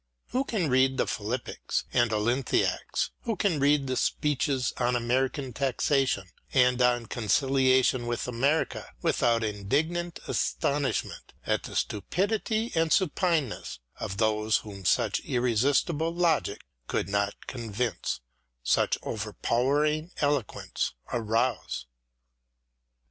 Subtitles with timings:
[0.29, 6.27] Who can read the" Philippics" and" Olynthiacs," who can read the speeches on American Taxation
[6.55, 14.57] and on Conciliation with America, without indignant astonishment at the stupidity and supineness of those
[14.65, 18.21] whom such irresistible logic could not convince,
[18.63, 21.85] such over powering eloquence arouse?